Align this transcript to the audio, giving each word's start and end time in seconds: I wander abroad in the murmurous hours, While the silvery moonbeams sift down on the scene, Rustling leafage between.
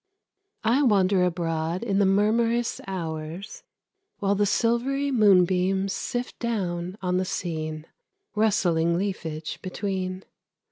I 0.63 0.81
wander 0.81 1.23
abroad 1.23 1.83
in 1.83 1.99
the 1.99 2.07
murmurous 2.07 2.81
hours, 2.87 3.61
While 4.17 4.33
the 4.33 4.47
silvery 4.47 5.11
moonbeams 5.11 5.93
sift 5.93 6.39
down 6.39 6.97
on 7.03 7.17
the 7.17 7.23
scene, 7.23 7.85
Rustling 8.33 8.97
leafage 8.97 9.61
between. 9.61 10.23